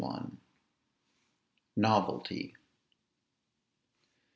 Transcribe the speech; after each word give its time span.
NOVELTY. 1.77 2.55